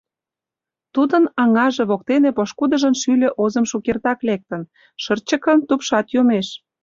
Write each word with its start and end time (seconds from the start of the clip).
Тудын 0.93 1.23
аҥаже 1.41 1.83
воктенак 1.89 2.35
пошкудыжын 2.37 2.95
шӱльӧ 3.01 3.29
озым 3.43 3.65
шукертак 3.71 4.19
лектын, 4.27 4.61
шырчыкын 5.03 5.59
тупшат 5.67 6.07
йомеш. 6.13 6.47